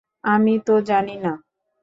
[0.23, 1.33] আমি তো জানি না।